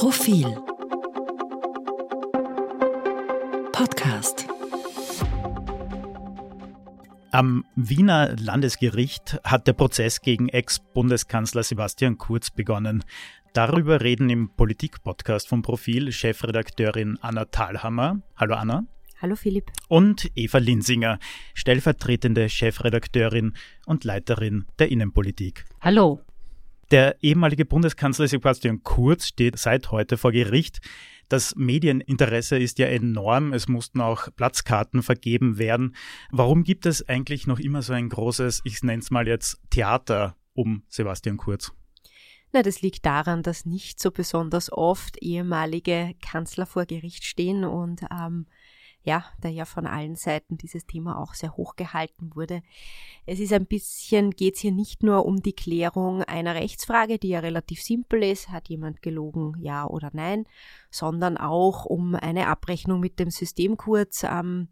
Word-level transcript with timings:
Profil 0.00 0.46
Podcast 3.70 4.48
am 7.32 7.66
Wiener 7.76 8.34
Landesgericht 8.34 9.38
hat 9.44 9.66
der 9.66 9.74
Prozess 9.74 10.22
gegen 10.22 10.48
Ex-Bundeskanzler 10.48 11.62
Sebastian 11.64 12.16
Kurz 12.16 12.50
begonnen. 12.50 13.04
Darüber 13.52 14.00
reden 14.00 14.30
im 14.30 14.48
Politik-Podcast 14.48 15.46
vom 15.46 15.60
Profil 15.60 16.12
Chefredakteurin 16.12 17.18
Anna 17.20 17.44
Thalhammer. 17.44 18.22
Hallo 18.36 18.54
Anna. 18.54 18.84
Hallo 19.20 19.36
Philipp. 19.36 19.70
Und 19.88 20.30
Eva 20.34 20.56
Linsinger, 20.56 21.18
stellvertretende 21.52 22.48
Chefredakteurin 22.48 23.52
und 23.84 24.04
Leiterin 24.04 24.64
der 24.78 24.90
Innenpolitik. 24.90 25.66
Hallo. 25.82 26.22
Der 26.90 27.22
ehemalige 27.22 27.64
Bundeskanzler 27.64 28.26
Sebastian 28.26 28.82
Kurz 28.82 29.26
steht 29.26 29.56
seit 29.58 29.92
heute 29.92 30.16
vor 30.16 30.32
Gericht. 30.32 30.80
Das 31.28 31.54
Medieninteresse 31.54 32.58
ist 32.58 32.80
ja 32.80 32.86
enorm. 32.88 33.52
Es 33.52 33.68
mussten 33.68 34.00
auch 34.00 34.28
Platzkarten 34.34 35.04
vergeben 35.04 35.58
werden. 35.58 35.94
Warum 36.32 36.64
gibt 36.64 36.86
es 36.86 37.08
eigentlich 37.08 37.46
noch 37.46 37.60
immer 37.60 37.82
so 37.82 37.92
ein 37.92 38.08
großes, 38.08 38.62
ich 38.64 38.82
nenne 38.82 39.02
es 39.02 39.12
mal 39.12 39.28
jetzt, 39.28 39.60
Theater 39.70 40.36
um 40.52 40.82
Sebastian 40.88 41.36
Kurz? 41.36 41.72
Na, 42.52 42.62
das 42.62 42.82
liegt 42.82 43.06
daran, 43.06 43.44
dass 43.44 43.64
nicht 43.64 44.00
so 44.00 44.10
besonders 44.10 44.72
oft 44.72 45.22
ehemalige 45.22 46.14
Kanzler 46.20 46.66
vor 46.66 46.86
Gericht 46.86 47.22
stehen 47.24 47.64
und 47.64 48.00
ähm, 48.10 48.46
ja, 49.02 49.24
da 49.40 49.48
ja 49.48 49.64
von 49.64 49.86
allen 49.86 50.14
Seiten 50.16 50.58
dieses 50.58 50.86
Thema 50.86 51.18
auch 51.18 51.34
sehr 51.34 51.56
hoch 51.56 51.76
gehalten 51.76 52.34
wurde. 52.34 52.62
Es 53.26 53.40
ist 53.40 53.52
ein 53.52 53.66
bisschen, 53.66 54.30
geht 54.30 54.56
es 54.56 54.60
hier 54.60 54.72
nicht 54.72 55.02
nur 55.02 55.24
um 55.24 55.42
die 55.42 55.54
Klärung 55.54 56.22
einer 56.22 56.54
Rechtsfrage, 56.54 57.18
die 57.18 57.30
ja 57.30 57.40
relativ 57.40 57.82
simpel 57.82 58.22
ist, 58.22 58.50
hat 58.50 58.68
jemand 58.68 59.00
gelogen, 59.02 59.54
ja 59.58 59.86
oder 59.86 60.10
nein, 60.12 60.44
sondern 60.90 61.38
auch 61.38 61.86
um 61.86 62.14
eine 62.14 62.48
Abrechnung 62.48 63.00
mit 63.00 63.18
dem 63.18 63.30
System 63.30 63.76
kurz 63.76 64.22
ähm, 64.24 64.68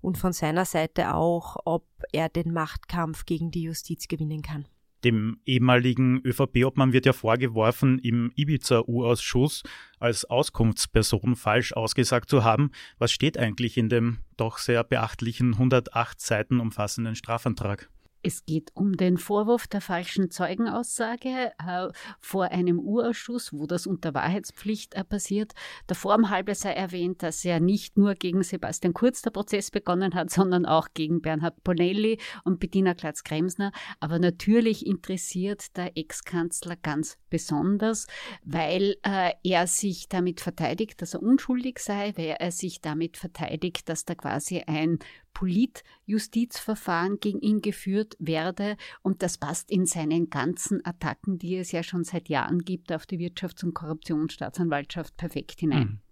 und 0.00 0.18
von 0.18 0.32
seiner 0.32 0.66
Seite 0.66 1.14
auch, 1.14 1.56
ob 1.64 1.86
er 2.12 2.28
den 2.28 2.52
Machtkampf 2.52 3.26
gegen 3.26 3.50
die 3.50 3.62
Justiz 3.62 4.06
gewinnen 4.06 4.42
kann. 4.42 4.66
Dem 5.04 5.38
ehemaligen 5.44 6.22
ÖVP-Obmann 6.24 6.92
wird 6.94 7.04
ja 7.06 7.12
vorgeworfen, 7.12 7.98
im 7.98 8.32
Ibiza-U-Ausschuss 8.34 9.62
als 9.98 10.24
Auskunftsperson 10.24 11.36
falsch 11.36 11.74
ausgesagt 11.74 12.30
zu 12.30 12.42
haben. 12.42 12.70
Was 12.98 13.12
steht 13.12 13.38
eigentlich 13.38 13.76
in 13.76 13.90
dem 13.90 14.18
doch 14.36 14.58
sehr 14.58 14.82
beachtlichen 14.82 15.52
108 15.54 16.20
Seiten 16.20 16.58
umfassenden 16.58 17.14
Strafantrag? 17.16 17.90
Es 18.26 18.46
geht 18.46 18.70
um 18.74 18.96
den 18.96 19.18
Vorwurf 19.18 19.66
der 19.66 19.82
falschen 19.82 20.30
Zeugenaussage 20.30 21.52
äh, 21.58 21.88
vor 22.20 22.44
einem 22.46 22.78
Urausschuss, 22.80 23.52
wo 23.52 23.66
das 23.66 23.86
unter 23.86 24.14
Wahrheitspflicht 24.14 24.94
äh, 24.94 25.04
passiert. 25.04 25.52
Davor 25.88 26.14
im 26.14 26.30
halbe 26.30 26.54
sei 26.54 26.72
erwähnt, 26.72 27.22
dass 27.22 27.42
ja 27.42 27.60
nicht 27.60 27.98
nur 27.98 28.14
gegen 28.14 28.42
Sebastian 28.42 28.94
Kurz 28.94 29.20
der 29.20 29.30
Prozess 29.30 29.70
begonnen 29.70 30.14
hat, 30.14 30.30
sondern 30.30 30.64
auch 30.64 30.88
gegen 30.94 31.20
Bernhard 31.20 31.62
Bonelli 31.64 32.18
und 32.44 32.60
Bettina 32.60 32.94
Klatz-Kremsner. 32.94 33.72
Aber 34.00 34.18
natürlich 34.18 34.86
interessiert 34.86 35.76
der 35.76 35.94
Ex-Kanzler 35.98 36.76
ganz 36.76 37.18
besonders, 37.28 38.06
weil 38.42 38.96
äh, 39.02 39.32
er 39.42 39.66
sich 39.66 40.08
damit 40.08 40.40
verteidigt, 40.40 41.02
dass 41.02 41.12
er 41.12 41.22
unschuldig 41.22 41.78
sei, 41.78 42.14
weil 42.16 42.36
er 42.38 42.52
sich 42.52 42.80
damit 42.80 43.18
verteidigt, 43.18 43.90
dass 43.90 44.06
da 44.06 44.14
quasi 44.14 44.62
ein 44.66 44.98
Politjustizverfahren 45.34 47.20
gegen 47.20 47.40
ihn 47.40 47.60
geführt 47.60 48.16
werde. 48.18 48.76
Und 49.02 49.22
das 49.22 49.36
passt 49.36 49.70
in 49.70 49.84
seinen 49.84 50.30
ganzen 50.30 50.84
Attacken, 50.86 51.38
die 51.38 51.56
es 51.56 51.72
ja 51.72 51.82
schon 51.82 52.04
seit 52.04 52.28
Jahren 52.28 52.60
gibt, 52.60 52.92
auf 52.92 53.04
die 53.04 53.18
Wirtschafts- 53.18 53.64
und 53.64 53.74
Korruptionsstaatsanwaltschaft 53.74 55.16
perfekt 55.16 55.60
hinein. 55.60 55.88
Mhm. 55.88 56.03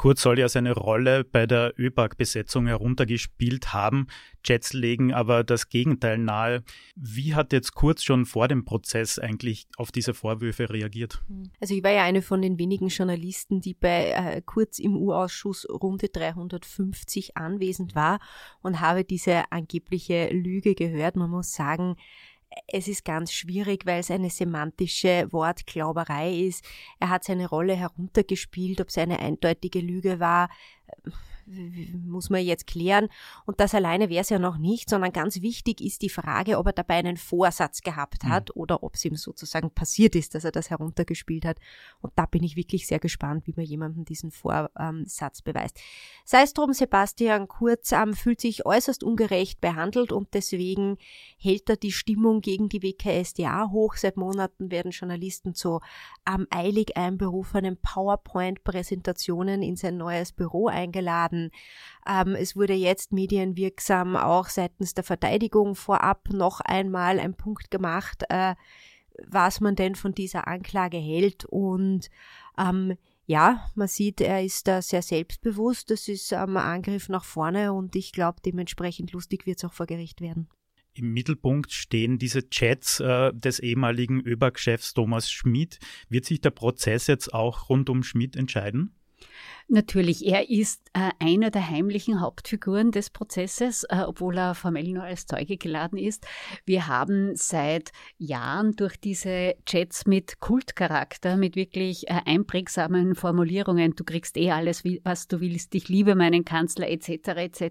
Kurz 0.00 0.22
soll 0.22 0.38
ja 0.38 0.48
seine 0.48 0.72
Rolle 0.72 1.24
bei 1.24 1.46
der 1.46 1.74
ÖBAG-Besetzung 1.78 2.66
heruntergespielt 2.66 3.74
haben. 3.74 4.06
Jets 4.42 4.72
legen 4.72 5.12
aber 5.12 5.44
das 5.44 5.68
Gegenteil 5.68 6.16
nahe. 6.16 6.64
Wie 6.96 7.34
hat 7.34 7.52
jetzt 7.52 7.74
Kurz 7.74 8.02
schon 8.02 8.24
vor 8.24 8.48
dem 8.48 8.64
Prozess 8.64 9.18
eigentlich 9.18 9.66
auf 9.76 9.92
diese 9.92 10.14
Vorwürfe 10.14 10.70
reagiert? 10.70 11.22
Also 11.60 11.74
ich 11.74 11.84
war 11.84 11.90
ja 11.90 12.02
eine 12.02 12.22
von 12.22 12.40
den 12.40 12.58
wenigen 12.58 12.88
Journalisten, 12.88 13.60
die 13.60 13.74
bei 13.74 14.12
äh, 14.12 14.40
Kurz 14.40 14.78
im 14.78 14.96
U-Ausschuss 14.96 15.68
Runde 15.68 16.08
350 16.08 17.36
anwesend 17.36 17.94
war 17.94 18.20
und 18.62 18.80
habe 18.80 19.04
diese 19.04 19.52
angebliche 19.52 20.30
Lüge 20.32 20.74
gehört. 20.74 21.16
Man 21.16 21.28
muss 21.28 21.52
sagen, 21.52 21.96
es 22.66 22.88
ist 22.88 23.04
ganz 23.04 23.32
schwierig, 23.32 23.86
weil 23.86 24.00
es 24.00 24.10
eine 24.10 24.30
semantische 24.30 25.28
Wortglauberei 25.30 26.32
ist. 26.32 26.64
Er 26.98 27.08
hat 27.10 27.24
seine 27.24 27.48
Rolle 27.48 27.74
heruntergespielt, 27.74 28.80
ob 28.80 28.88
es 28.88 28.98
eine 28.98 29.20
eindeutige 29.20 29.80
Lüge 29.80 30.20
war 30.20 30.50
muss 31.46 32.30
man 32.30 32.44
jetzt 32.44 32.66
klären. 32.66 33.08
Und 33.46 33.60
das 33.60 33.74
alleine 33.74 34.08
wäre 34.08 34.22
es 34.22 34.30
ja 34.30 34.38
noch 34.38 34.58
nicht, 34.58 34.88
sondern 34.90 35.12
ganz 35.12 35.42
wichtig 35.42 35.80
ist 35.80 36.02
die 36.02 36.08
Frage, 36.08 36.58
ob 36.58 36.66
er 36.66 36.72
dabei 36.72 36.96
einen 36.96 37.16
Vorsatz 37.16 37.82
gehabt 37.82 38.24
hat 38.24 38.50
mhm. 38.54 38.62
oder 38.62 38.82
ob 38.82 38.94
es 38.94 39.04
ihm 39.04 39.16
sozusagen 39.16 39.70
passiert 39.70 40.14
ist, 40.14 40.34
dass 40.34 40.44
er 40.44 40.52
das 40.52 40.70
heruntergespielt 40.70 41.44
hat. 41.44 41.58
Und 42.00 42.12
da 42.16 42.26
bin 42.26 42.42
ich 42.42 42.56
wirklich 42.56 42.86
sehr 42.86 42.98
gespannt, 42.98 43.46
wie 43.46 43.54
man 43.56 43.64
jemandem 43.64 44.04
diesen 44.04 44.30
Vorsatz 44.30 45.42
beweist. 45.42 45.78
Sei 46.24 46.42
es 46.42 46.52
drum, 46.52 46.72
Sebastian 46.72 47.48
Kurz 47.48 47.92
ähm, 47.92 48.14
fühlt 48.14 48.40
sich 48.40 48.66
äußerst 48.66 49.02
ungerecht 49.02 49.60
behandelt 49.60 50.12
und 50.12 50.34
deswegen 50.34 50.98
hält 51.38 51.68
er 51.68 51.76
die 51.76 51.92
Stimmung 51.92 52.40
gegen 52.40 52.68
die 52.68 52.82
WKSDA 52.82 53.70
hoch. 53.70 53.96
Seit 53.96 54.16
Monaten 54.16 54.70
werden 54.70 54.90
Journalisten 54.90 55.54
zu 55.54 55.80
ähm, 56.28 56.46
eilig 56.50 56.96
einberufenen 56.96 57.78
PowerPoint-Präsentationen 57.78 59.62
in 59.62 59.76
sein 59.76 59.96
neues 59.96 60.32
Büro 60.32 60.68
eingeladen. 60.68 61.39
Ähm, 62.06 62.34
es 62.34 62.56
wurde 62.56 62.74
jetzt 62.74 63.12
medienwirksam 63.12 64.16
auch 64.16 64.48
seitens 64.48 64.94
der 64.94 65.04
Verteidigung 65.04 65.74
vorab 65.74 66.28
noch 66.30 66.60
einmal 66.60 67.18
ein 67.18 67.34
Punkt 67.34 67.70
gemacht, 67.70 68.24
äh, 68.28 68.54
was 69.26 69.60
man 69.60 69.76
denn 69.76 69.94
von 69.94 70.12
dieser 70.14 70.46
Anklage 70.46 70.98
hält 70.98 71.44
und 71.46 72.10
ähm, 72.58 72.96
ja, 73.26 73.70
man 73.76 73.86
sieht, 73.86 74.20
er 74.20 74.42
ist 74.42 74.66
da 74.66 74.82
sehr 74.82 75.02
selbstbewusst. 75.02 75.92
Das 75.92 76.08
ist 76.08 76.32
ähm, 76.32 76.56
ein 76.56 76.78
Angriff 76.78 77.08
nach 77.08 77.22
vorne 77.22 77.72
und 77.72 77.94
ich 77.94 78.10
glaube, 78.10 78.40
dementsprechend 78.44 79.12
lustig 79.12 79.46
wird 79.46 79.58
es 79.58 79.64
auch 79.64 79.72
vor 79.72 79.86
Gericht 79.86 80.20
werden. 80.20 80.48
Im 80.94 81.12
Mittelpunkt 81.12 81.70
stehen 81.70 82.18
diese 82.18 82.50
Chats 82.50 82.98
äh, 82.98 83.32
des 83.32 83.60
ehemaligen 83.60 84.20
ÖBAG-Chefs 84.20 84.94
Thomas 84.94 85.30
Schmidt. 85.30 85.78
Wird 86.08 86.24
sich 86.24 86.40
der 86.40 86.50
Prozess 86.50 87.06
jetzt 87.06 87.32
auch 87.32 87.68
rund 87.68 87.88
um 87.88 88.02
Schmidt 88.02 88.34
entscheiden? 88.34 88.96
Natürlich, 89.72 90.26
er 90.26 90.50
ist 90.50 90.82
äh, 90.94 91.10
einer 91.20 91.52
der 91.52 91.70
heimlichen 91.70 92.20
Hauptfiguren 92.20 92.90
des 92.90 93.08
Prozesses, 93.08 93.84
äh, 93.84 94.02
obwohl 94.04 94.36
er 94.36 94.56
formell 94.56 94.88
nur 94.88 95.04
als 95.04 95.26
Zeuge 95.26 95.58
geladen 95.58 95.96
ist. 95.96 96.26
Wir 96.64 96.88
haben 96.88 97.36
seit 97.36 97.92
Jahren 98.18 98.72
durch 98.72 98.96
diese 98.96 99.54
Chats 99.66 100.06
mit 100.06 100.40
Kultcharakter, 100.40 101.36
mit 101.36 101.54
wirklich 101.54 102.08
äh, 102.08 102.20
einprägsamen 102.26 103.14
Formulierungen, 103.14 103.94
du 103.94 104.02
kriegst 104.02 104.36
eh 104.36 104.50
alles, 104.50 104.82
was 105.04 105.28
du 105.28 105.38
willst, 105.38 105.72
ich 105.76 105.88
liebe 105.88 106.16
meinen 106.16 106.44
Kanzler 106.44 106.90
etc. 106.90 107.28
etc. 107.36 107.70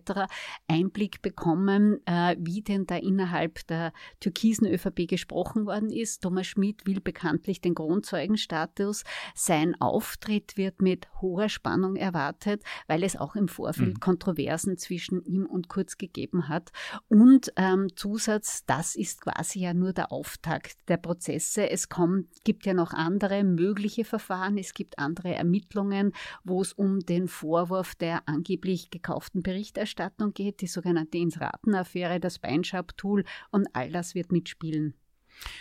Einblick 0.69 1.21
bekommen, 1.21 1.99
äh, 2.05 2.37
wie 2.39 2.61
denn 2.61 2.85
da 2.85 2.95
innerhalb 2.95 3.67
der 3.67 3.91
türkisen 4.21 4.67
ÖVP 4.67 5.05
gesprochen 5.05 5.65
worden 5.65 5.89
ist. 5.89 6.23
Thomas 6.23 6.47
Schmidt 6.47 6.87
will 6.87 7.01
bekanntlich 7.01 7.59
den 7.59 7.75
Kronzeugenstatus. 7.75 9.03
Sein 9.35 9.75
Auftritt 9.81 10.55
wird 10.55 10.81
mit 10.81 11.09
hoher 11.21 11.49
Spannung 11.49 11.88
Spannung 11.89 11.95
erwartet, 11.95 12.63
weil 12.87 13.03
es 13.03 13.15
auch 13.15 13.35
im 13.35 13.47
Vorfeld 13.47 13.95
mhm. 13.95 13.99
Kontroversen 13.99 14.77
zwischen 14.77 15.23
ihm 15.23 15.45
und 15.45 15.69
Kurz 15.69 15.97
gegeben 15.97 16.47
hat. 16.47 16.71
Und 17.07 17.51
ähm, 17.55 17.87
Zusatz, 17.95 18.65
das 18.65 18.95
ist 18.95 19.21
quasi 19.21 19.59
ja 19.59 19.73
nur 19.73 19.93
der 19.93 20.11
Auftakt 20.11 20.77
der 20.87 20.97
Prozesse. 20.97 21.69
Es 21.69 21.89
kommt, 21.89 22.27
gibt 22.43 22.65
ja 22.65 22.73
noch 22.73 22.93
andere 22.93 23.43
mögliche 23.43 24.05
Verfahren, 24.05 24.57
es 24.57 24.73
gibt 24.73 24.99
andere 24.99 25.33
Ermittlungen, 25.33 26.13
wo 26.43 26.61
es 26.61 26.73
um 26.73 26.99
den 26.99 27.27
Vorwurf 27.27 27.95
der 27.95 28.27
angeblich 28.27 28.89
gekauften 28.89 29.41
Berichterstattung 29.41 30.33
geht, 30.33 30.61
die 30.61 30.67
sogenannte 30.67 31.17
Insraten-Affäre, 31.17 32.19
das 32.19 32.39
Beinschab-Tool 32.39 33.23
und 33.51 33.67
all 33.73 33.91
das 33.91 34.15
wird 34.15 34.31
mitspielen. 34.31 34.98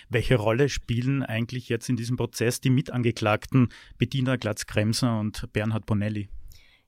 Welche 0.08 0.36
Rolle 0.36 0.68
spielen 0.68 1.22
eigentlich 1.22 1.68
jetzt 1.68 1.88
in 1.88 1.96
diesem 1.96 2.16
Prozess 2.16 2.60
die 2.60 2.70
Mitangeklagten 2.70 3.68
Bettina 3.98 4.36
Glatz-Kremser 4.36 5.18
und 5.18 5.52
Bernhard 5.52 5.86
Bonelli? 5.86 6.28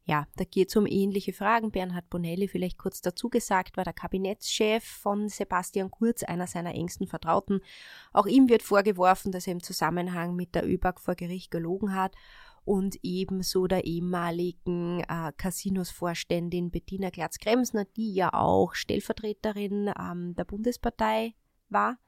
Ja, 0.05 0.27
da 0.35 0.45
geht 0.45 0.71
es 0.71 0.77
um 0.77 0.87
ähnliche 0.87 1.33
Fragen. 1.33 1.71
Bernhard 1.71 2.11
Bonelli, 2.11 2.49
vielleicht 2.49 2.79
kurz 2.79 3.01
dazu 3.01 3.29
gesagt, 3.29 3.77
war 3.77 3.85
der 3.85 3.93
Kabinettschef 3.93 4.83
von 4.83 5.29
Sebastian 5.29 5.91
Kurz, 5.91 6.25
einer 6.25 6.49
seiner 6.49 6.75
engsten 6.75 7.07
Vertrauten. 7.07 7.61
Auch 8.13 8.27
ihm 8.27 8.49
wird 8.49 8.63
vorgeworfen, 8.63 9.31
dass 9.31 9.47
er 9.47 9.53
im 9.53 9.63
Zusammenhang 9.63 10.35
mit 10.35 10.55
der 10.55 10.67
ÖBAG 10.67 10.99
vor 11.01 11.15
Gericht 11.15 11.51
gelogen 11.51 11.95
hat 11.95 12.17
und 12.65 12.99
ebenso 13.03 13.67
der 13.67 13.85
ehemaligen 13.85 15.01
äh, 15.01 15.33
Casinos-Vorständin 15.37 16.71
Bettina 16.71 17.11
Glatz-Kremsner, 17.11 17.85
die 17.85 18.13
ja 18.13 18.33
auch 18.33 18.75
Stellvertreterin 18.75 19.93
ähm, 19.99 20.35
der 20.35 20.45
Bundespartei 20.45 21.35
war. 21.69 21.99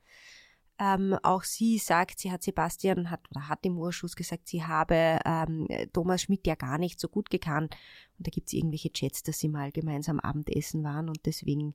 Ähm, 0.78 1.16
auch 1.22 1.44
sie 1.44 1.78
sagt, 1.78 2.19
sie 2.19 2.32
hat 2.32 2.42
Sebastian 2.42 3.10
hat 3.10 3.20
oder 3.30 3.48
hat 3.48 3.64
im 3.64 3.78
Urschuss 3.78 4.16
gesagt, 4.16 4.48
sie 4.48 4.64
habe 4.64 5.19
ähm, 5.24 5.69
Thomas 5.92 6.22
Schmidt 6.22 6.46
ja 6.46 6.54
gar 6.54 6.78
nicht 6.78 6.98
so 6.98 7.08
gut 7.08 7.30
gekannt. 7.30 7.76
Und 8.19 8.26
da 8.26 8.30
gibt 8.30 8.48
es 8.48 8.52
irgendwelche 8.52 8.92
Chats, 8.92 9.22
dass 9.22 9.38
sie 9.38 9.48
mal 9.48 9.70
gemeinsam 9.70 10.19
Abendessen 10.19 10.82
waren 10.82 11.08
und 11.08 11.24
deswegen 11.26 11.74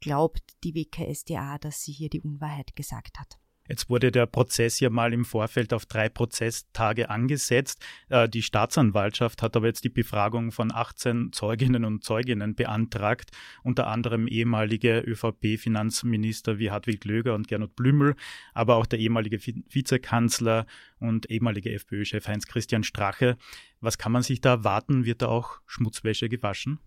glaubt 0.00 0.42
die 0.64 0.74
WKSDA, 0.74 1.58
dass 1.58 1.82
sie 1.82 1.92
hier 1.92 2.08
die 2.08 2.22
Unwahrheit 2.22 2.74
gesagt 2.74 3.20
hat. 3.20 3.38
Jetzt 3.70 3.88
wurde 3.88 4.10
der 4.10 4.26
Prozess 4.26 4.80
ja 4.80 4.90
mal 4.90 5.12
im 5.12 5.24
Vorfeld 5.24 5.72
auf 5.72 5.86
drei 5.86 6.08
Prozesstage 6.08 7.08
angesetzt. 7.08 7.80
Äh, 8.08 8.28
die 8.28 8.42
Staatsanwaltschaft 8.42 9.42
hat 9.42 9.54
aber 9.54 9.68
jetzt 9.68 9.84
die 9.84 9.90
Befragung 9.90 10.50
von 10.50 10.72
18 10.72 11.32
Zeuginnen 11.32 11.84
und 11.84 12.02
Zeuginnen 12.02 12.56
beantragt, 12.56 13.30
unter 13.62 13.86
anderem 13.86 14.26
ehemalige 14.26 14.98
ÖVP-Finanzminister 14.98 16.58
wie 16.58 16.72
Hartwig 16.72 17.04
Löger 17.04 17.36
und 17.36 17.46
Gernot 17.46 17.76
Blümel, 17.76 18.16
aber 18.54 18.74
auch 18.74 18.86
der 18.86 18.98
ehemalige 18.98 19.38
Vizekanzler 19.38 20.66
und 20.98 21.30
ehemalige 21.30 21.72
FPÖ-Chef 21.72 22.26
Heinz-Christian 22.26 22.82
Strache. 22.82 23.36
Was 23.80 23.98
kann 23.98 24.10
man 24.10 24.24
sich 24.24 24.40
da 24.40 24.50
erwarten? 24.50 25.04
Wird 25.04 25.22
da 25.22 25.28
auch 25.28 25.60
Schmutzwäsche 25.66 26.28
gewaschen? 26.28 26.80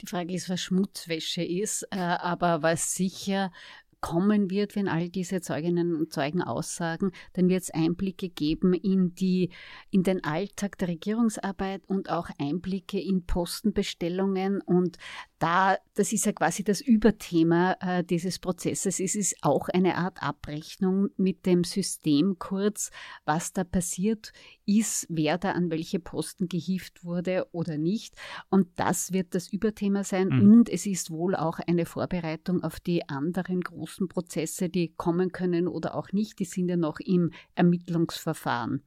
Die 0.00 0.06
Frage 0.06 0.34
ist, 0.34 0.48
was 0.48 0.60
Schmutzwäsche 0.60 1.42
ist, 1.42 1.84
äh, 1.90 1.96
aber 1.96 2.62
was 2.62 2.94
sicher 2.94 3.52
kommen 4.00 4.50
wird, 4.50 4.76
wenn 4.76 4.88
all 4.88 5.08
diese 5.08 5.40
Zeuginnen 5.40 5.96
und 5.96 6.12
Zeugen 6.12 6.42
aussagen, 6.42 7.12
dann 7.32 7.48
wird 7.48 7.62
es 7.62 7.70
Einblicke 7.70 8.28
geben 8.28 8.74
in 8.74 9.14
die, 9.14 9.50
in 9.90 10.02
den 10.02 10.22
Alltag 10.24 10.78
der 10.78 10.88
Regierungsarbeit 10.88 11.82
und 11.86 12.10
auch 12.10 12.28
Einblicke 12.38 13.00
in 13.00 13.26
Postenbestellungen 13.26 14.60
und 14.60 14.98
da, 15.38 15.78
das 15.94 16.12
ist 16.12 16.26
ja 16.26 16.32
quasi 16.32 16.64
das 16.64 16.80
Überthema 16.80 17.76
äh, 17.80 18.04
dieses 18.04 18.38
Prozesses. 18.38 18.98
Es 18.98 19.14
ist 19.14 19.36
auch 19.42 19.68
eine 19.68 19.96
Art 19.96 20.22
Abrechnung 20.22 21.10
mit 21.16 21.46
dem 21.46 21.62
System 21.64 22.38
kurz, 22.38 22.90
was 23.24 23.52
da 23.52 23.62
passiert 23.62 24.32
ist, 24.66 25.06
wer 25.08 25.38
da 25.38 25.52
an 25.52 25.70
welche 25.70 26.00
Posten 26.00 26.48
gehieft 26.48 27.04
wurde 27.04 27.46
oder 27.52 27.78
nicht. 27.78 28.14
Und 28.50 28.68
das 28.76 29.12
wird 29.12 29.34
das 29.34 29.52
Überthema 29.52 30.02
sein. 30.02 30.28
Mhm. 30.28 30.52
Und 30.52 30.68
es 30.68 30.86
ist 30.86 31.10
wohl 31.10 31.36
auch 31.36 31.60
eine 31.60 31.86
Vorbereitung 31.86 32.64
auf 32.64 32.80
die 32.80 33.08
anderen 33.08 33.60
großen 33.60 34.08
Prozesse, 34.08 34.68
die 34.68 34.94
kommen 34.96 35.30
können 35.30 35.68
oder 35.68 35.94
auch 35.94 36.12
nicht. 36.12 36.40
Die 36.40 36.46
sind 36.46 36.68
ja 36.68 36.76
noch 36.76 36.98
im 36.98 37.30
Ermittlungsverfahren. 37.54 38.82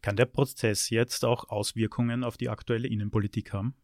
Kann 0.00 0.16
der 0.16 0.26
Prozess 0.26 0.90
jetzt 0.90 1.24
auch 1.24 1.48
Auswirkungen 1.48 2.24
auf 2.24 2.36
die 2.36 2.48
aktuelle 2.48 2.88
Innenpolitik 2.88 3.52
haben? 3.52 3.74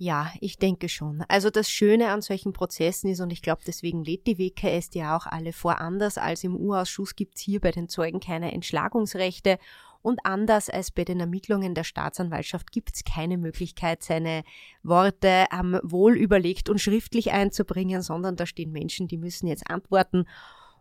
Ja, 0.00 0.30
ich 0.40 0.58
denke 0.58 0.88
schon. 0.88 1.24
Also 1.26 1.50
das 1.50 1.68
Schöne 1.68 2.10
an 2.10 2.22
solchen 2.22 2.52
Prozessen 2.52 3.10
ist, 3.10 3.20
und 3.20 3.32
ich 3.32 3.42
glaube, 3.42 3.62
deswegen 3.66 4.04
lädt 4.04 4.28
die 4.28 4.38
WKS 4.38 4.90
ja 4.94 5.16
auch 5.16 5.26
alle 5.26 5.52
vor, 5.52 5.80
anders 5.80 6.18
als 6.18 6.44
im 6.44 6.54
U-Ausschuss 6.54 7.16
gibt's 7.16 7.40
hier 7.40 7.60
bei 7.60 7.72
den 7.72 7.88
Zeugen 7.88 8.20
keine 8.20 8.52
Entschlagungsrechte 8.52 9.58
und 10.00 10.20
anders 10.24 10.70
als 10.70 10.92
bei 10.92 11.04
den 11.04 11.18
Ermittlungen 11.18 11.74
der 11.74 11.82
Staatsanwaltschaft 11.82 12.70
gibt's 12.70 13.02
keine 13.02 13.38
Möglichkeit, 13.38 14.04
seine 14.04 14.44
Worte 14.84 15.46
ähm, 15.52 15.80
wohl 15.82 16.16
überlegt 16.16 16.68
und 16.68 16.80
schriftlich 16.80 17.32
einzubringen, 17.32 18.00
sondern 18.00 18.36
da 18.36 18.46
stehen 18.46 18.70
Menschen, 18.70 19.08
die 19.08 19.18
müssen 19.18 19.48
jetzt 19.48 19.68
antworten. 19.68 20.26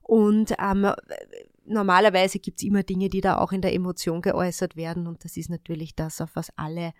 Und 0.03 0.53
ähm, 0.59 0.93
normalerweise 1.65 2.37
gibt's 2.37 2.61
immer 2.61 2.83
Dinge, 2.83 3.09
die 3.09 3.21
da 3.21 3.39
auch 3.39 3.51
in 3.51 3.61
der 3.61 3.73
Emotion 3.73 4.21
geäußert 4.21 4.75
werden. 4.75 5.07
Und 5.07 5.25
das 5.25 5.37
ist 5.37 5.49
natürlich 5.49 5.95
das, 5.95 6.21
auf 6.21 6.35
was 6.35 6.55
alle 6.55 6.93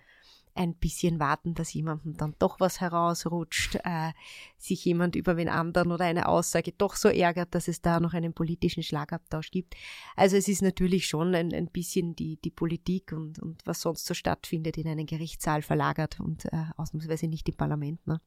ein 0.58 0.74
bisschen 0.76 1.20
warten, 1.20 1.54
dass 1.54 1.74
jemandem 1.74 2.18
dann 2.18 2.36
doch 2.40 2.60
was 2.60 2.82
herausrutscht, 2.82 3.76
äh, 3.84 4.12
sich 4.58 4.84
jemand 4.86 5.16
über 5.16 5.36
den 5.36 5.50
anderen 5.50 5.92
oder 5.92 6.06
eine 6.06 6.28
Aussage 6.28 6.74
doch 6.78 6.96
so 6.96 7.10
ärgert, 7.10 7.54
dass 7.56 7.68
es 7.68 7.82
da 7.82 8.00
noch 8.00 8.14
einen 8.14 8.34
politischen 8.34 8.84
Schlagabtausch 8.84 9.52
gibt. 9.52 9.76
Also 10.16 10.36
es 10.36 10.48
ist 10.48 10.62
natürlich 10.62 11.08
schon 11.08 11.36
ein, 11.36 11.54
ein 11.54 11.68
bisschen 11.68 12.16
die, 12.16 12.38
die 12.38 12.52
Politik 12.52 13.12
und, 13.12 13.40
und 13.40 13.66
was 13.66 13.82
sonst 13.82 14.06
so 14.06 14.14
stattfindet 14.14 14.78
in 14.78 14.88
einen 14.88 15.06
Gerichtssaal 15.06 15.62
verlagert 15.62 16.20
und 16.20 16.46
äh, 16.46 16.66
ausnahmsweise 16.76 17.28
nicht 17.28 17.48
im 17.48 17.56
Parlament. 17.56 18.06
Ne? 18.08 18.20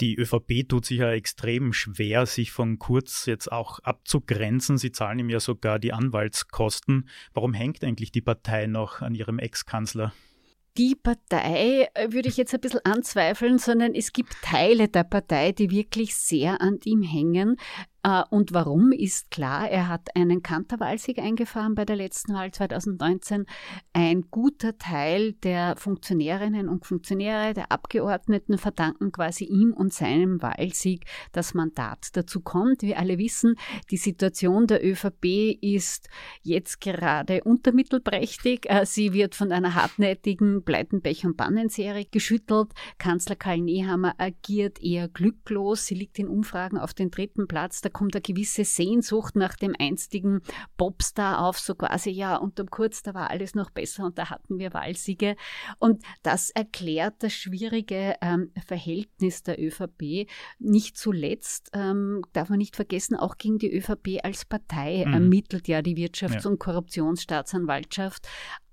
Die 0.00 0.16
ÖVP 0.16 0.68
tut 0.68 0.84
sich 0.84 0.98
ja 0.98 1.12
extrem 1.12 1.72
schwer, 1.72 2.26
sich 2.26 2.50
von 2.50 2.78
Kurz 2.78 3.26
jetzt 3.26 3.52
auch 3.52 3.78
abzugrenzen. 3.80 4.78
Sie 4.78 4.90
zahlen 4.90 5.20
ihm 5.20 5.30
ja 5.30 5.38
sogar 5.38 5.78
die 5.78 5.92
Anwaltskosten. 5.92 7.08
Warum 7.34 7.54
hängt 7.54 7.84
eigentlich 7.84 8.10
die 8.10 8.22
Partei 8.22 8.66
noch 8.66 9.00
an 9.00 9.14
ihrem 9.14 9.38
Ex-Kanzler? 9.38 10.12
Die 10.76 10.94
Partei 10.94 11.88
äh, 11.94 12.12
würde 12.12 12.28
ich 12.28 12.36
jetzt 12.36 12.54
ein 12.54 12.60
bisschen 12.60 12.84
anzweifeln, 12.84 13.58
sondern 13.58 13.94
es 13.94 14.12
gibt 14.12 14.34
Teile 14.42 14.88
der 14.88 15.04
Partei, 15.04 15.52
die 15.52 15.70
wirklich 15.70 16.14
sehr 16.14 16.60
an 16.60 16.78
ihm 16.84 17.02
hängen. 17.02 17.58
Äh, 18.04 18.22
und 18.30 18.52
warum 18.52 18.92
ist 18.92 19.30
klar, 19.30 19.70
er 19.70 19.88
hat 19.88 20.16
einen 20.16 20.42
Kanterwahlsieg 20.42 21.18
eingefahren 21.18 21.74
bei 21.74 21.84
der 21.84 21.96
letzten 21.96 22.34
Wahl 22.34 22.50
2019. 22.50 23.46
Ein 23.92 24.24
guter 24.30 24.76
Teil 24.78 25.34
der 25.34 25.76
Funktionärinnen 25.76 26.68
und 26.68 26.84
Funktionäre, 26.84 27.54
der 27.54 27.70
Abgeordneten 27.70 28.58
verdanken 28.58 29.12
quasi 29.12 29.44
ihm 29.44 29.72
und 29.72 29.92
seinem 29.92 30.42
Wahlsieg 30.42 31.04
das 31.32 31.54
Mandat. 31.54 32.08
Dazu 32.14 32.40
kommt, 32.40 32.82
wir 32.82 32.98
alle 32.98 33.18
wissen, 33.18 33.56
die 33.90 33.96
Situation 33.96 34.66
der 34.66 34.84
ÖVP 34.84 35.58
ist 35.60 36.08
jetzt 36.42 36.80
gerade 36.80 37.44
untermittelprächtig. 37.44 38.68
Äh, 38.68 38.84
sie 38.84 39.12
wird 39.12 39.36
von 39.36 39.52
einer 39.52 39.76
hartnäckigen 39.76 40.64
Pleitenpech- 40.64 41.24
und 41.24 41.36
Bannenserie 41.36 42.06
geschüttelt. 42.10 42.72
Kanzler 42.98 43.36
Karl 43.36 43.60
Nehammer 43.60 44.14
agiert 44.18 44.82
eher 44.82 45.08
glücklos. 45.08 45.86
Sie 45.86 45.94
liegt 45.94 46.18
in 46.18 46.26
Umfragen 46.26 46.78
auf 46.78 46.94
den 46.94 47.10
dritten 47.10 47.46
Platz. 47.46 47.80
Der 47.80 47.91
kommt 47.92 48.14
eine 48.14 48.22
gewisse 48.22 48.64
Sehnsucht 48.64 49.36
nach 49.36 49.56
dem 49.56 49.74
einstigen 49.78 50.40
Popstar 50.76 51.44
auf, 51.46 51.58
so 51.58 51.74
quasi, 51.74 52.10
ja, 52.10 52.36
unterm 52.36 52.70
Kurz, 52.70 53.02
da 53.02 53.14
war 53.14 53.30
alles 53.30 53.54
noch 53.54 53.70
besser 53.70 54.04
und 54.04 54.18
da 54.18 54.30
hatten 54.30 54.58
wir 54.58 54.72
Wahlsiege. 54.72 55.36
Und 55.78 56.02
das 56.22 56.50
erklärt 56.50 57.14
das 57.20 57.32
schwierige 57.32 58.16
ähm, 58.20 58.50
Verhältnis 58.66 59.42
der 59.42 59.60
ÖVP. 59.62 60.28
Nicht 60.58 60.96
zuletzt 60.96 61.70
ähm, 61.74 62.22
darf 62.32 62.48
man 62.48 62.58
nicht 62.58 62.76
vergessen, 62.76 63.16
auch 63.16 63.36
gegen 63.36 63.58
die 63.58 63.72
ÖVP 63.72 64.20
als 64.22 64.44
Partei 64.44 65.04
mhm. 65.06 65.14
ermittelt 65.14 65.68
ja 65.68 65.82
die 65.82 65.96
Wirtschafts- 65.96 66.44
ja. 66.44 66.50
und 66.50 66.58
Korruptionsstaatsanwaltschaft. 66.58 68.26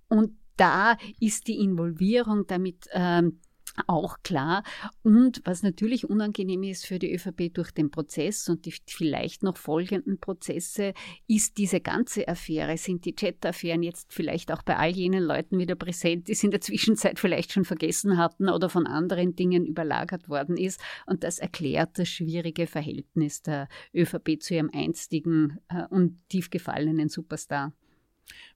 Und 0.08 0.38
da 0.58 0.98
ist 1.20 1.48
die 1.48 1.60
Involvierung 1.60 2.46
damit 2.48 2.90
ähm, 2.92 3.40
auch 3.88 4.18
klar. 4.24 4.64
Und 5.04 5.42
was 5.46 5.64
natürlich 5.64 6.10
unangenehm 6.10 6.64
ist 6.64 6.86
für 6.86 7.00
die 7.00 7.14
ÖVP 7.14 7.54
durch 7.54 7.72
den 7.72 7.92
Prozess 7.92 8.48
und 8.50 8.66
die 8.66 8.74
vielleicht 8.88 9.44
noch 9.44 9.58
folgenden 9.58 10.20
Prozesse, 10.20 10.94
ist 11.28 11.58
diese 11.58 11.82
ganze 11.82 12.28
Affäre, 12.28 12.78
sind 12.78 13.06
die 13.06 13.16
Chat-Affären 13.16 13.84
jetzt 13.84 14.14
vielleicht 14.14 14.52
auch 14.52 14.64
bei 14.64 14.78
all 14.78 14.90
jenen 14.90 15.24
Leuten 15.24 15.58
wieder 15.58 15.76
präsent, 15.76 16.28
die 16.28 16.34
es 16.34 16.44
in 16.44 16.52
der 16.52 16.62
Zwischenzeit 16.62 17.20
vielleicht 17.20 17.54
schon 17.54 17.66
vergessen 17.66 18.18
hatten 18.18 18.50
oder 18.50 18.70
von 18.70 18.88
anderen 18.88 19.36
Dingen 19.36 19.66
überlagert 19.66 20.30
worden 20.30 20.58
ist. 20.58 20.80
Und 21.06 21.24
das 21.24 21.40
erklärt 21.40 21.98
das 21.98 22.10
schwierige 22.10 22.68
Verhältnis 22.68 23.42
der 23.42 23.68
ÖVP 23.94 24.42
zu 24.42 24.56
ihrem 24.56 24.70
einstigen 24.74 25.60
äh, 25.70 25.86
und 25.90 26.20
tief 26.30 26.50
gefallenen 26.50 27.10
Superstar. 27.10 27.74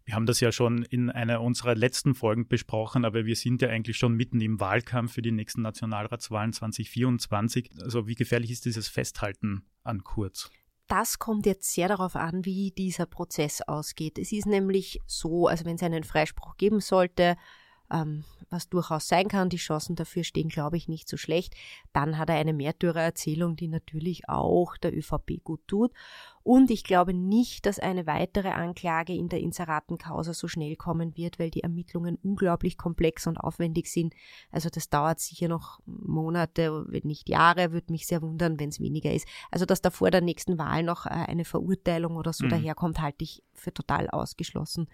Wir 0.06 0.16
haben 0.16 0.26
das 0.26 0.42
ja 0.42 0.52
schon 0.52 0.84
in 0.84 1.10
einer 1.10 1.42
unserer 1.42 1.76
letzten 1.76 2.14
Folgen 2.14 2.48
besprochen, 2.48 3.06
aber 3.06 3.26
wir 3.26 3.38
sind 3.38 3.62
ja 3.62 3.70
eigentlich 3.70 3.98
schon 3.98 4.16
mitten 4.16 4.42
im 4.42 4.60
Wahlkampf 4.60 5.14
für 5.14 5.22
die 5.22 5.32
nächsten 5.32 5.62
Nationalratswahlen 5.62 6.52
2024. 6.52 7.72
Also 7.82 8.06
wie 8.08 8.16
gefährlich 8.16 8.52
ist 8.52 8.66
dieses 8.66 8.90
Festhalten 8.90 9.66
an 9.84 10.04
Kurz? 10.04 10.52
Das 10.88 11.20
kommt 11.20 11.46
jetzt 11.46 11.74
sehr 11.74 11.88
darauf 11.88 12.18
an, 12.18 12.44
wie 12.44 12.72
dieser 12.72 13.06
Prozess 13.06 13.62
ausgeht. 13.62 14.20
Es 14.20 14.34
ist 14.34 14.46
nämlich 14.46 15.00
so, 15.06 15.48
also 15.48 15.64
wenn 15.64 15.76
es 15.76 15.84
einen 15.84 16.04
Freispruch 16.04 16.58
geben 16.58 16.82
sollte, 16.82 17.38
ähm, 17.94 18.24
was 18.50 18.70
durchaus 18.70 19.08
sein 19.08 19.28
kann. 19.28 19.50
Die 19.50 19.58
Chancen 19.58 19.96
dafür 19.96 20.24
stehen, 20.24 20.50
glaube 20.50 20.78
ich, 20.78 20.88
nicht 20.88 21.08
so 21.08 21.18
schlecht. 21.18 21.56
Dann 21.92 22.18
hat 22.18 22.30
er 22.30 22.36
eine 22.36 22.54
Märtyrererzählung, 22.54 23.56
die 23.56 23.68
natürlich 23.68 24.30
auch 24.30 24.78
der 24.78 24.96
ÖVP 24.96 25.44
gut 25.44 25.62
tut. 25.68 25.92
Und 26.44 26.72
ich 26.72 26.84
glaube 26.84 27.14
nicht, 27.14 27.66
dass 27.66 27.80
eine 27.80 28.06
weitere 28.06 28.50
Anklage 28.50 29.14
in 29.14 29.30
der 29.30 29.40
Inseratenkausa 29.40 30.34
so 30.34 30.48
schnell 30.48 30.76
kommen 30.76 31.16
wird, 31.16 31.40
weil 31.40 31.50
die 31.50 31.64
Ermittlungen 31.64 32.18
unglaublich 32.22 32.78
komplex 32.78 33.28
und 33.28 33.38
aufwendig 33.38 33.88
sind. 33.88 34.14
Also 34.52 34.70
das 34.70 34.90
dauert 34.90 35.22
sicher 35.22 35.48
noch 35.48 35.80
Monate, 35.86 36.86
wenn 36.90 37.04
nicht 37.08 37.30
Jahre, 37.30 37.72
würde 37.72 37.94
mich 37.94 38.08
sehr 38.08 38.22
wundern, 38.22 38.60
wenn 38.60 38.70
es 38.70 38.82
weniger 38.82 39.12
ist. 39.12 39.28
Also 39.52 39.66
dass 39.66 39.82
da 39.82 39.90
vor 39.90 40.12
der 40.12 40.22
nächsten 40.22 40.58
Wahl 40.58 40.84
noch 40.84 41.06
äh, 41.06 41.10
eine 41.10 41.46
Verurteilung 41.46 42.18
oder 42.18 42.34
so 42.34 42.46
mhm. 42.46 42.50
daherkommt, 42.50 43.00
halte 43.00 43.24
ich 43.24 43.42
für 43.54 43.74
total 43.74 44.10
ausgeschlossen. 44.10 44.90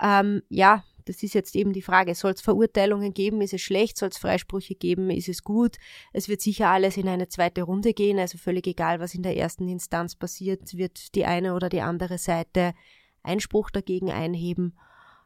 Ähm, 0.00 0.42
ja, 0.48 0.84
das 1.04 1.22
ist 1.22 1.34
jetzt 1.34 1.54
eben 1.54 1.72
die 1.72 1.82
Frage. 1.82 2.14
Soll 2.14 2.32
es 2.32 2.40
Verurteilungen 2.40 3.12
geben? 3.14 3.40
Ist 3.40 3.54
es 3.54 3.60
schlecht? 3.60 3.96
Soll 3.98 4.08
es 4.08 4.18
Freisprüche 4.18 4.74
geben? 4.74 5.10
Ist 5.10 5.28
es 5.28 5.42
gut? 5.42 5.76
Es 6.12 6.28
wird 6.28 6.40
sicher 6.40 6.68
alles 6.68 6.96
in 6.96 7.08
eine 7.08 7.28
zweite 7.28 7.62
Runde 7.62 7.94
gehen. 7.94 8.18
Also 8.18 8.38
völlig 8.38 8.66
egal, 8.66 9.00
was 9.00 9.14
in 9.14 9.22
der 9.22 9.36
ersten 9.36 9.68
Instanz 9.68 10.16
passiert, 10.16 10.76
wird 10.76 11.14
die 11.14 11.24
eine 11.24 11.54
oder 11.54 11.68
die 11.68 11.80
andere 11.80 12.18
Seite 12.18 12.74
Einspruch 13.22 13.70
dagegen 13.70 14.10
einheben. 14.10 14.74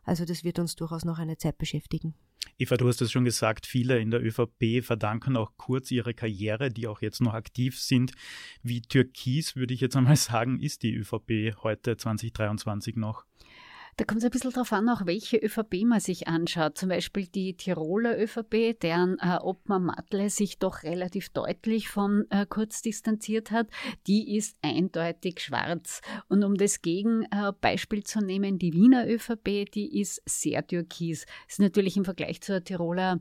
Also 0.04 0.25
das 0.25 0.44
wird 0.44 0.58
uns 0.58 0.76
durchaus 0.76 1.04
noch 1.04 1.18
eine 1.18 1.37
Zeit 1.37 1.58
beschäftigen. 1.58 2.14
Eva, 2.56 2.76
du 2.76 2.88
hast 2.88 3.00
es 3.02 3.12
schon 3.12 3.25
gesagt, 3.25 3.66
viele 3.66 3.99
in 3.99 4.11
der 4.11 4.25
ÖVP 4.25 4.82
verdanken 4.82 5.37
auch 5.37 5.52
kurz 5.56 5.90
ihre 5.90 6.14
Karriere, 6.14 6.70
die 6.70 6.87
auch 6.87 7.02
jetzt 7.02 7.20
noch 7.20 7.35
aktiv 7.35 7.78
sind. 7.78 8.12
Wie 8.62 8.80
türkis, 8.80 9.54
würde 9.54 9.75
ich 9.75 9.80
jetzt 9.80 9.97
einmal 9.97 10.16
sagen, 10.16 10.61
ist 10.61 10.82
die 10.82 10.94
ÖVP 10.94 11.62
heute 11.62 11.97
2023 11.97 12.97
noch? 12.97 13.25
Da 13.98 14.04
kommt 14.04 14.18
es 14.18 14.24
ein 14.24 14.30
bisschen 14.30 14.52
darauf 14.52 14.72
an, 14.72 14.88
auch 14.88 15.06
welche 15.06 15.38
ÖVP 15.38 15.82
man 15.84 15.98
sich 15.98 16.28
anschaut. 16.28 16.78
Zum 16.78 16.88
Beispiel 16.88 17.26
die 17.26 17.56
Tiroler 17.56 18.16
ÖVP, 18.16 18.78
deren 18.80 19.18
äh, 19.18 19.38
Obmann 19.42 19.86
Matle 19.86 20.30
sich 20.30 20.60
doch 20.60 20.84
relativ 20.84 21.30
deutlich 21.30 21.88
von 21.88 22.24
äh, 22.30 22.46
Kurz 22.48 22.80
distanziert 22.80 23.50
hat, 23.50 23.66
die 24.06 24.36
ist 24.36 24.56
eindeutig 24.62 25.40
schwarz. 25.40 26.00
Und 26.28 26.44
um 26.44 26.54
das 26.54 26.80
Gegenbeispiel 26.80 27.98
äh, 27.98 28.04
zu 28.04 28.20
nehmen, 28.20 28.60
die 28.60 28.72
Wiener 28.72 29.04
ÖVP, 29.08 29.68
die 29.68 30.00
ist 30.00 30.22
sehr 30.26 30.64
türkis. 30.64 31.26
Ist 31.48 31.58
natürlich 31.58 31.96
im 31.96 32.04
Vergleich 32.04 32.40
zur 32.40 32.62
Tiroler 32.62 33.18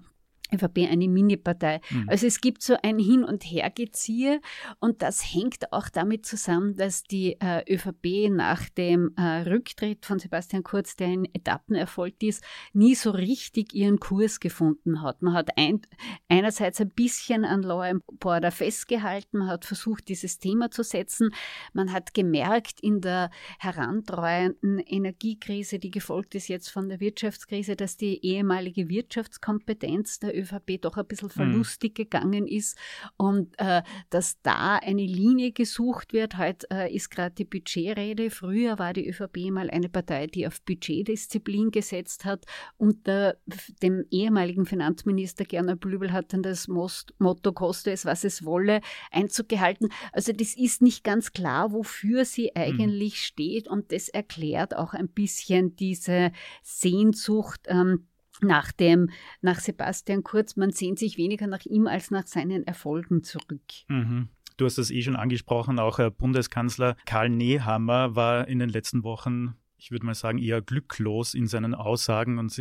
ÖVP 0.53 0.89
eine 0.89 1.07
Mini-Partei. 1.07 1.81
Mhm. 1.89 2.09
Also 2.09 2.27
es 2.27 2.41
gibt 2.41 2.61
so 2.61 2.75
ein 2.81 2.99
Hin- 2.99 3.23
und 3.23 3.43
Hergeziehe 3.43 4.41
und 4.79 5.01
das 5.01 5.33
hängt 5.33 5.71
auch 5.73 5.89
damit 5.89 6.25
zusammen, 6.25 6.75
dass 6.75 7.03
die 7.03 7.37
äh, 7.39 7.63
ÖVP 7.73 8.29
nach 8.31 8.69
dem 8.69 9.13
äh, 9.17 9.41
Rücktritt 9.49 10.05
von 10.05 10.19
Sebastian 10.19 10.63
Kurz, 10.63 10.95
der 10.95 11.07
in 11.07 11.25
Etappen 11.33 11.75
erfolgt 11.75 12.23
ist, 12.23 12.43
nie 12.73 12.95
so 12.95 13.11
richtig 13.11 13.73
ihren 13.73 13.99
Kurs 13.99 14.39
gefunden 14.39 15.01
hat. 15.01 15.21
Man 15.21 15.33
hat 15.33 15.49
ein, 15.57 15.81
einerseits 16.29 16.79
ein 16.81 16.89
bisschen 16.89 17.45
an 17.45 17.61
Law 17.61 17.81
and 17.81 18.03
Border 18.19 18.51
festgehalten, 18.51 19.39
man 19.39 19.49
hat 19.49 19.65
versucht, 19.65 20.07
dieses 20.07 20.39
Thema 20.39 20.71
zu 20.71 20.83
setzen. 20.83 21.31
Man 21.73 21.91
hat 21.91 22.13
gemerkt 22.13 22.79
in 22.81 23.01
der 23.01 23.29
herantreuenden 23.59 24.79
Energiekrise, 24.79 25.79
die 25.79 25.91
gefolgt 25.91 26.35
ist 26.35 26.47
jetzt 26.47 26.69
von 26.69 26.89
der 26.89 26.99
Wirtschaftskrise, 26.99 27.75
dass 27.75 27.97
die 27.97 28.23
ehemalige 28.25 28.89
Wirtschaftskompetenz 28.89 30.19
der 30.19 30.36
ÖVP 30.37 30.81
doch 30.81 30.97
ein 30.97 31.05
bisschen 31.05 31.29
verlustig 31.29 31.91
mhm. 31.91 32.03
gegangen 32.03 32.47
ist 32.47 32.77
und 33.17 33.57
äh, 33.59 33.81
dass 34.09 34.41
da 34.41 34.75
eine 34.75 35.05
Linie 35.05 35.51
gesucht 35.51 36.13
wird. 36.13 36.37
Heute 36.37 36.67
äh, 36.71 36.93
ist 36.93 37.09
gerade 37.09 37.35
die 37.35 37.45
Budgetrede. 37.45 38.29
Früher 38.29 38.79
war 38.79 38.93
die 38.93 39.07
ÖVP 39.07 39.51
mal 39.51 39.69
eine 39.69 39.89
Partei, 39.89 40.27
die 40.27 40.47
auf 40.47 40.61
Budgetdisziplin 40.61 41.71
gesetzt 41.71 42.25
hat. 42.25 42.45
Unter 42.77 43.37
dem 43.81 44.05
ehemaligen 44.11 44.65
Finanzminister 44.65 45.45
Gernot 45.45 45.79
Blübel 45.79 46.11
hat 46.11 46.33
dann 46.33 46.43
das 46.43 46.67
Most 46.67 47.13
Motto 47.19 47.51
koste 47.51 47.91
es, 47.91 48.05
was 48.05 48.23
es 48.23 48.45
wolle, 48.45 48.81
Einzug 49.11 49.49
gehalten. 49.49 49.89
Also 50.11 50.33
das 50.33 50.55
ist 50.55 50.81
nicht 50.81 51.03
ganz 51.03 51.31
klar, 51.31 51.71
wofür 51.71 52.25
sie 52.25 52.55
eigentlich 52.55 53.13
mhm. 53.13 53.17
steht 53.17 53.67
und 53.67 53.91
das 53.91 54.09
erklärt 54.09 54.75
auch 54.75 54.93
ein 54.93 55.07
bisschen 55.07 55.75
diese 55.75 56.31
Sehnsucht. 56.63 57.61
Ähm, 57.67 58.06
nach 58.41 58.71
dem, 58.71 59.09
nach 59.41 59.59
Sebastian 59.59 60.23
Kurz, 60.23 60.55
man 60.55 60.71
sehnt 60.71 60.99
sich 60.99 61.17
weniger 61.17 61.47
nach 61.47 61.65
ihm 61.65 61.87
als 61.87 62.11
nach 62.11 62.27
seinen 62.27 62.65
Erfolgen 62.65 63.23
zurück. 63.23 63.61
Mhm. 63.87 64.29
Du 64.57 64.65
hast 64.65 64.79
es 64.79 64.89
eh 64.89 65.03
schon 65.03 65.15
angesprochen, 65.15 65.77
auch 65.77 65.99
Bundeskanzler 66.11 66.95
Karl 67.05 67.29
Nehammer 67.29 68.15
war 68.15 68.47
in 68.47 68.57
den 68.57 68.69
letzten 68.69 69.03
Wochen, 69.03 69.55
ich 69.77 69.91
würde 69.91 70.05
mal 70.05 70.15
sagen, 70.15 70.39
eher 70.39 70.61
glücklos 70.61 71.35
in 71.35 71.45
seinen 71.45 71.75
Aussagen 71.75 72.39
und, 72.39 72.59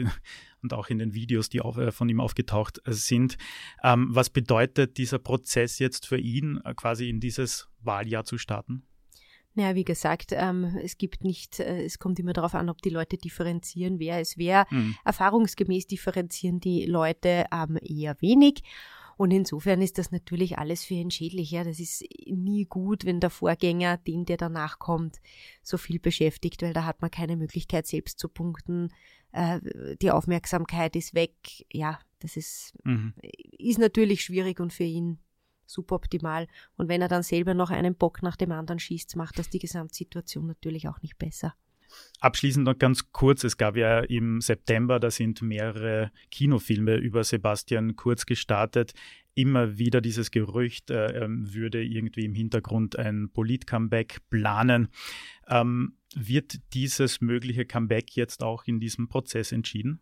und 0.62 0.74
auch 0.74 0.88
in 0.88 0.98
den 0.98 1.14
Videos, 1.14 1.48
die 1.48 1.62
auf, 1.62 1.78
äh, 1.78 1.92
von 1.92 2.08
ihm 2.08 2.20
aufgetaucht 2.20 2.80
sind. 2.86 3.38
Ähm, 3.82 4.08
was 4.10 4.28
bedeutet 4.30 4.98
dieser 4.98 5.18
Prozess 5.18 5.78
jetzt 5.78 6.06
für 6.06 6.18
ihn, 6.18 6.60
äh, 6.64 6.74
quasi 6.74 7.08
in 7.08 7.20
dieses 7.20 7.68
Wahljahr 7.80 8.24
zu 8.24 8.36
starten? 8.36 8.82
Naja, 9.56 9.74
wie 9.74 9.84
gesagt, 9.84 10.32
ähm, 10.32 10.76
es 10.82 10.98
gibt 10.98 11.24
nicht, 11.24 11.60
äh, 11.60 11.82
es 11.82 11.98
kommt 11.98 12.18
immer 12.18 12.34
darauf 12.34 12.54
an, 12.54 12.68
ob 12.68 12.82
die 12.82 12.90
Leute 12.90 13.16
differenzieren, 13.16 13.98
wer 13.98 14.20
es 14.20 14.36
wer. 14.36 14.66
Mhm. 14.70 14.96
Erfahrungsgemäß 15.02 15.86
differenzieren 15.86 16.60
die 16.60 16.84
Leute 16.84 17.46
ähm, 17.50 17.78
eher 17.82 18.20
wenig. 18.20 18.62
Und 19.16 19.30
insofern 19.30 19.80
ist 19.80 19.96
das 19.96 20.12
natürlich 20.12 20.58
alles 20.58 20.84
für 20.84 20.92
ihn 20.92 21.10
schädlich. 21.10 21.50
Ja, 21.50 21.64
das 21.64 21.80
ist 21.80 22.04
nie 22.26 22.66
gut, 22.66 23.06
wenn 23.06 23.18
der 23.18 23.30
Vorgänger, 23.30 23.96
den 23.96 24.26
der 24.26 24.36
danach 24.36 24.78
kommt, 24.78 25.20
so 25.62 25.78
viel 25.78 25.98
beschäftigt, 25.98 26.60
weil 26.60 26.74
da 26.74 26.84
hat 26.84 27.00
man 27.00 27.10
keine 27.10 27.38
Möglichkeit, 27.38 27.86
selbst 27.86 28.18
zu 28.18 28.28
punkten. 28.28 28.92
Äh, 29.32 29.60
die 30.02 30.10
Aufmerksamkeit 30.10 30.96
ist 30.96 31.14
weg. 31.14 31.32
Ja, 31.72 31.98
das 32.18 32.36
ist, 32.36 32.74
mhm. 32.84 33.14
ist 33.56 33.78
natürlich 33.78 34.22
schwierig 34.22 34.60
und 34.60 34.74
für 34.74 34.84
ihn 34.84 35.18
suboptimal. 35.66 36.46
Und 36.76 36.88
wenn 36.88 37.02
er 37.02 37.08
dann 37.08 37.22
selber 37.22 37.54
noch 37.54 37.70
einen 37.70 37.94
Bock 37.94 38.22
nach 38.22 38.36
dem 38.36 38.52
anderen 38.52 38.78
schießt, 38.78 39.16
macht 39.16 39.38
das 39.38 39.50
die 39.50 39.58
Gesamtsituation 39.58 40.46
natürlich 40.46 40.88
auch 40.88 41.02
nicht 41.02 41.18
besser. 41.18 41.54
Abschließend 42.20 42.64
noch 42.64 42.78
ganz 42.78 43.12
kurz, 43.12 43.44
es 43.44 43.56
gab 43.56 43.76
ja 43.76 44.00
im 44.00 44.40
September, 44.40 44.98
da 44.98 45.10
sind 45.10 45.42
mehrere 45.42 46.10
Kinofilme 46.30 46.96
über 46.96 47.24
Sebastian 47.24 47.96
Kurz 47.96 48.26
gestartet. 48.26 48.92
Immer 49.34 49.76
wieder 49.78 50.00
dieses 50.00 50.30
Gerücht, 50.30 50.90
äh, 50.90 51.24
ähm, 51.24 51.52
würde 51.52 51.82
irgendwie 51.84 52.24
im 52.24 52.34
Hintergrund 52.34 52.98
ein 52.98 53.28
Polit-Comeback 53.32 54.18
planen. 54.30 54.88
Ähm, 55.46 55.98
wird 56.14 56.58
dieses 56.72 57.20
mögliche 57.20 57.66
Comeback 57.66 58.16
jetzt 58.16 58.42
auch 58.42 58.64
in 58.64 58.80
diesem 58.80 59.08
Prozess 59.08 59.52
entschieden? 59.52 60.00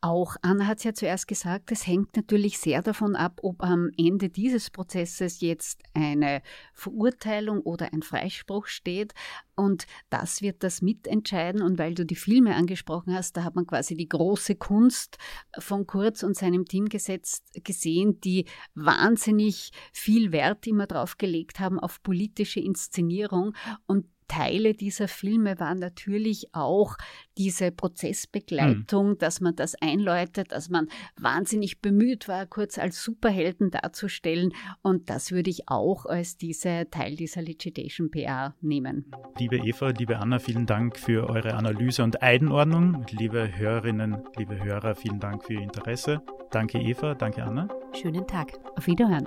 Auch 0.00 0.36
Anna 0.42 0.66
hat 0.66 0.78
es 0.78 0.84
ja 0.84 0.94
zuerst 0.94 1.26
gesagt, 1.26 1.72
es 1.72 1.86
hängt 1.86 2.16
natürlich 2.16 2.58
sehr 2.58 2.82
davon 2.82 3.16
ab, 3.16 3.40
ob 3.42 3.62
am 3.62 3.90
Ende 3.96 4.28
dieses 4.28 4.70
Prozesses 4.70 5.40
jetzt 5.40 5.82
eine 5.94 6.42
Verurteilung 6.74 7.60
oder 7.60 7.92
ein 7.92 8.02
Freispruch 8.02 8.66
steht. 8.66 9.14
Und 9.54 9.86
das 10.10 10.42
wird 10.42 10.62
das 10.62 10.82
mitentscheiden. 10.82 11.62
Und 11.62 11.78
weil 11.78 11.94
du 11.94 12.04
die 12.04 12.14
Filme 12.14 12.54
angesprochen 12.54 13.14
hast, 13.14 13.36
da 13.36 13.44
hat 13.44 13.54
man 13.54 13.66
quasi 13.66 13.94
die 13.94 14.08
große 14.08 14.56
Kunst 14.56 15.16
von 15.58 15.86
Kurz 15.86 16.22
und 16.22 16.36
seinem 16.36 16.66
Team 16.66 16.88
gesetzt, 16.88 17.44
gesehen, 17.64 18.20
die 18.20 18.44
wahnsinnig 18.74 19.70
viel 19.92 20.30
Wert 20.32 20.66
immer 20.66 20.86
drauf 20.86 21.16
gelegt 21.16 21.58
haben 21.58 21.80
auf 21.80 22.02
politische 22.02 22.60
Inszenierung. 22.60 23.54
Und 23.86 24.06
Teile 24.28 24.74
dieser 24.74 25.08
Filme 25.08 25.58
waren 25.58 25.78
natürlich 25.78 26.48
auch 26.52 26.96
diese 27.36 27.70
Prozessbegleitung, 27.70 29.10
mhm. 29.10 29.18
dass 29.18 29.40
man 29.40 29.54
das 29.56 29.74
einläutet, 29.80 30.52
dass 30.52 30.68
man 30.68 30.88
wahnsinnig 31.18 31.80
bemüht 31.80 32.28
war, 32.28 32.46
kurz 32.46 32.78
als 32.78 33.02
Superhelden 33.02 33.70
darzustellen. 33.70 34.52
Und 34.82 35.10
das 35.10 35.32
würde 35.32 35.50
ich 35.50 35.68
auch 35.68 36.06
als 36.06 36.36
diese 36.36 36.88
Teil 36.90 37.16
dieser 37.16 37.42
Legitation 37.42 38.10
PR 38.10 38.54
nehmen. 38.60 39.10
Liebe 39.38 39.56
Eva, 39.56 39.90
liebe 39.90 40.18
Anna, 40.18 40.38
vielen 40.38 40.66
Dank 40.66 40.96
für 40.96 41.28
eure 41.28 41.54
Analyse 41.54 42.02
und 42.02 42.22
Einordnung. 42.22 43.04
Liebe 43.10 43.56
Hörerinnen, 43.56 44.24
liebe 44.36 44.62
Hörer, 44.62 44.94
vielen 44.94 45.20
Dank 45.20 45.44
für 45.44 45.54
Ihr 45.54 45.62
Interesse. 45.62 46.22
Danke 46.50 46.78
Eva, 46.78 47.14
danke 47.14 47.42
Anna. 47.42 47.68
Schönen 47.92 48.26
Tag. 48.26 48.52
Auf 48.76 48.86
Wiederhören. 48.86 49.26